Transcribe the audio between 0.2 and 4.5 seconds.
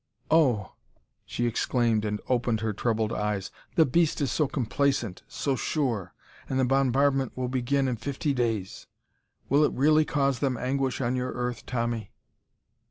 "Oh!" she exclaimed and opened her troubled eyes. "The beast is so